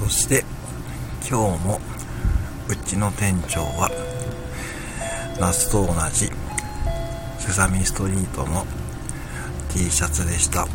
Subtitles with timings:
[0.00, 0.44] そして
[1.28, 1.80] 今日も
[2.68, 3.90] うちの店長は
[5.38, 6.30] 夏と同じ
[7.38, 8.66] セサミストリートの
[9.68, 10.66] T シャツでした。